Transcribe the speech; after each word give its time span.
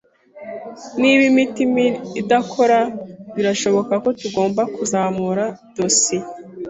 Niba 0.99 1.21
imiti 1.31 1.63
idakora, 2.21 2.79
birashoboka 3.35 3.93
ko 4.03 4.09
tugomba 4.19 4.61
kuzamura 4.75 5.43
dosiye. 5.77 6.25